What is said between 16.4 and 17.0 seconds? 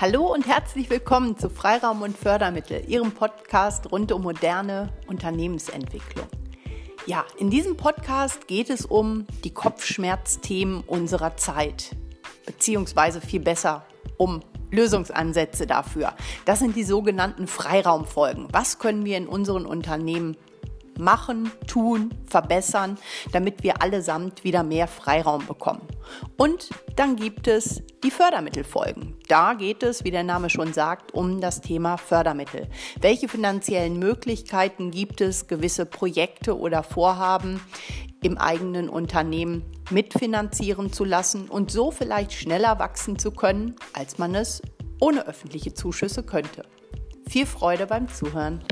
Das sind die